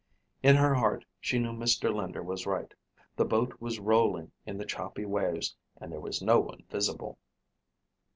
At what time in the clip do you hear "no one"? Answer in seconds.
6.23-6.63